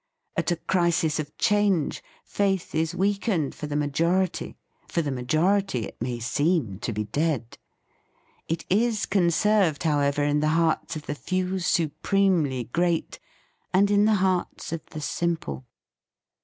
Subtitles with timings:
[0.35, 6.01] At a crisis of change, faith is weakened for the majority; for the majority it
[6.01, 7.59] may seem to be dead.
[8.47, 13.19] It is conserved, however, in the hearts of the few supremely great
[13.71, 15.65] and in the hearts of the simple.